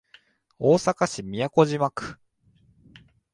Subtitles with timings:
[0.57, 2.17] 大阪市都島区